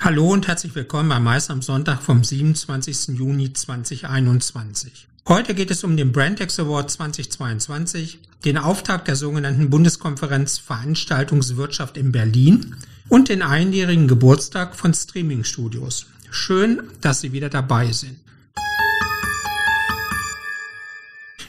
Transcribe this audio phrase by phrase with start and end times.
[0.00, 3.16] Hallo und herzlich willkommen bei Mais am Sonntag vom 27.
[3.16, 5.08] Juni 2021.
[5.28, 12.12] Heute geht es um den Brandex Award 2022, den Auftakt der sogenannten Bundeskonferenz Veranstaltungswirtschaft in
[12.12, 12.76] Berlin
[13.08, 16.06] und den einjährigen Geburtstag von Streaming-Studios.
[16.30, 18.16] Schön, dass Sie wieder dabei sind.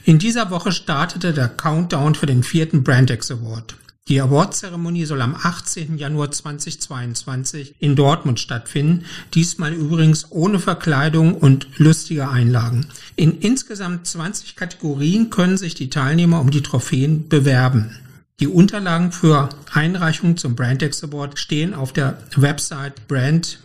[0.04, 3.76] In dieser Woche startete der Countdown für den vierten Brandex Award.
[4.10, 5.98] Die Awardzeremonie soll am 18.
[5.98, 9.04] Januar 2022 in Dortmund stattfinden,
[9.34, 12.88] diesmal übrigens ohne Verkleidung und lustige Einlagen.
[13.18, 17.98] In insgesamt 20 Kategorien können sich die Teilnehmer um die Trophäen bewerben.
[18.40, 23.58] Die Unterlagen für Einreichungen zum Brandex Award stehen auf der Website brand-x.org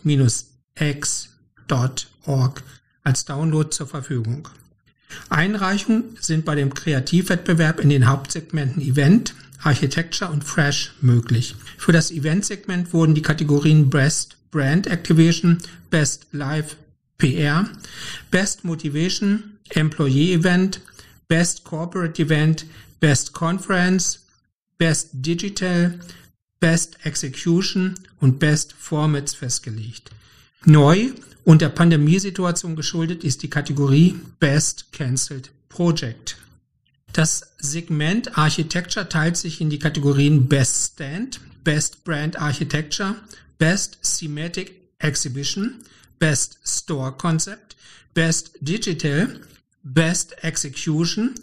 [3.05, 4.49] als Download zur Verfügung.
[5.29, 11.55] Einreichungen sind bei dem Kreativwettbewerb in den Hauptsegmenten Event, Architecture und Fresh möglich.
[11.79, 15.59] Für das Event-Segment wurden die Kategorien Best Brand Activation,
[15.91, 16.77] Best Live
[17.19, 17.69] PR,
[18.31, 20.81] Best Motivation, Employee Event,
[21.29, 22.67] Best Corporate Event,
[23.01, 24.27] Best Conference,
[24.79, 25.99] Best Digital,
[26.61, 30.11] Best Execution und Best Formats festgelegt.
[30.65, 31.11] Neu
[31.45, 36.37] und der Pandemiesituation geschuldet ist die Kategorie Best Cancelled Project.
[37.13, 43.17] Das Segment Architecture teilt sich in die Kategorien Best Stand, Best Brand Architecture,
[43.59, 45.83] Best Thematic Exhibition,
[46.21, 47.77] Best Store Concept,
[48.15, 49.41] Best Digital,
[49.83, 51.35] Best Execution,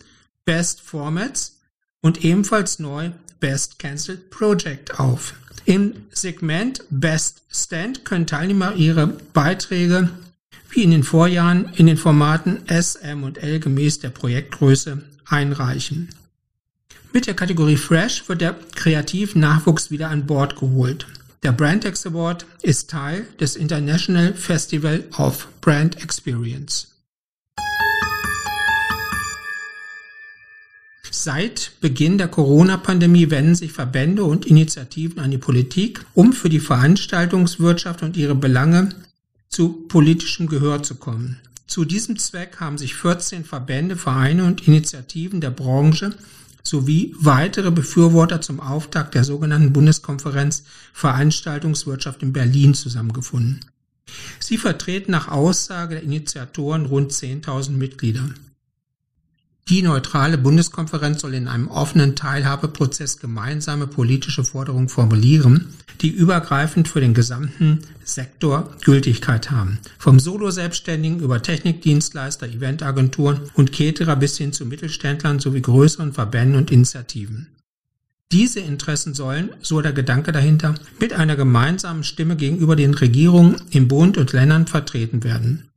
[0.45, 1.57] Best Formats
[2.01, 3.11] und ebenfalls neu
[3.41, 5.33] Best Cancelled Project auf.
[5.69, 10.09] Im Segment Best Stand können Teilnehmer ihre Beiträge
[10.71, 16.09] wie in den Vorjahren in den Formaten S, M und L gemäß der Projektgröße einreichen.
[17.13, 21.05] Mit der Kategorie Fresh wird der Kreativnachwuchs wieder an Bord geholt.
[21.43, 26.95] Der Brandex Award ist Teil des International Festival of Brand Experience.
[31.21, 36.61] Seit Beginn der Corona-Pandemie wenden sich Verbände und Initiativen an die Politik, um für die
[36.61, 38.95] Veranstaltungswirtschaft und ihre Belange
[39.49, 41.35] zu politischem Gehör zu kommen.
[41.67, 46.13] Zu diesem Zweck haben sich 14 Verbände, Vereine und Initiativen der Branche
[46.63, 50.63] sowie weitere Befürworter zum Auftakt der sogenannten Bundeskonferenz
[50.93, 53.59] Veranstaltungswirtschaft in Berlin zusammengefunden.
[54.39, 58.23] Sie vertreten nach Aussage der Initiatoren rund 10.000 Mitglieder.
[59.69, 65.67] Die neutrale Bundeskonferenz soll in einem offenen Teilhabeprozess gemeinsame politische Forderungen formulieren,
[66.01, 69.77] die übergreifend für den gesamten Sektor Gültigkeit haben.
[69.99, 76.71] Vom Solo-Selbstständigen über Technikdienstleister, Eventagenturen und Caterer bis hin zu Mittelständlern sowie größeren Verbänden und
[76.71, 77.49] Initiativen.
[78.31, 83.87] Diese Interessen sollen, so der Gedanke dahinter, mit einer gemeinsamen Stimme gegenüber den Regierungen im
[83.87, 85.69] Bund und Ländern vertreten werden.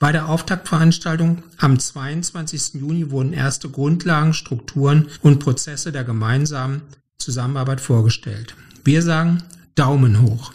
[0.00, 2.74] Bei der Auftaktveranstaltung am 22.
[2.74, 6.82] Juni wurden erste Grundlagen, Strukturen und Prozesse der gemeinsamen
[7.16, 8.56] Zusammenarbeit vorgestellt.
[8.82, 9.42] Wir sagen
[9.76, 10.52] Daumen hoch.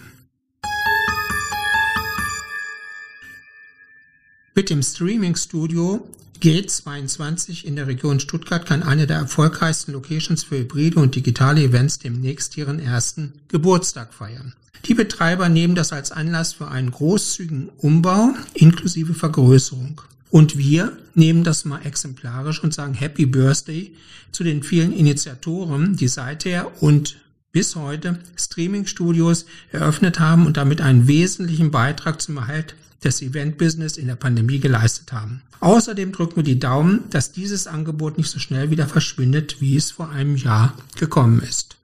[4.56, 6.06] Mit dem Streaming-Studio
[6.42, 12.00] G22 in der Region Stuttgart kann eine der erfolgreichsten Locations für hybride und digitale Events
[12.00, 14.54] demnächst ihren ersten Geburtstag feiern.
[14.86, 20.02] Die Betreiber nehmen das als Anlass für einen großzügigen Umbau inklusive Vergrößerung.
[20.32, 23.94] Und wir nehmen das mal exemplarisch und sagen Happy Birthday
[24.32, 27.18] zu den vielen Initiatoren, die seither und
[27.52, 34.08] bis heute Streaming-Studios eröffnet haben und damit einen wesentlichen Beitrag zum Erhalt des Event-Business in
[34.08, 35.42] der Pandemie geleistet haben.
[35.62, 39.92] Außerdem drücken wir die Daumen, dass dieses Angebot nicht so schnell wieder verschwindet, wie es
[39.92, 41.79] vor einem Jahr gekommen ist.